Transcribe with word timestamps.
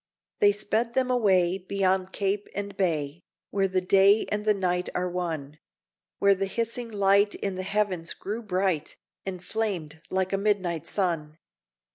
They 0.39 0.51
sped 0.51 0.95
them 0.95 1.11
away, 1.11 1.59
beyond 1.59 2.11
cape 2.11 2.47
and 2.55 2.75
bay, 2.75 3.21
Where 3.51 3.67
the 3.67 3.81
day 3.81 4.25
and 4.31 4.45
the 4.45 4.53
night 4.55 4.89
are 4.95 5.07
one 5.07 5.59
Where 6.17 6.33
the 6.33 6.47
hissing 6.47 6.89
light 6.89 7.35
in 7.35 7.53
the 7.53 7.61
heavens 7.61 8.15
grew 8.15 8.41
bright, 8.41 8.97
And 9.27 9.43
flamed 9.43 10.01
like 10.09 10.33
a 10.33 10.39
midnight 10.39 10.87
sun. 10.87 11.37